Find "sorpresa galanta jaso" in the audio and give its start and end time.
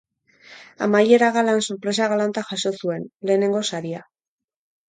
1.67-2.73